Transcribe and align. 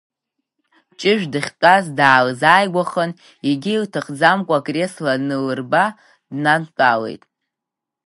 Ҷыжә 0.99 1.25
дахьтәаз 1.33 1.85
даалзааигәахан, 1.97 3.11
егьи 3.49 3.73
илҭахӡамкәа 3.77 4.55
акресла 4.57 5.11
аныллырба, 5.15 5.85
днантәалеит. 6.29 7.23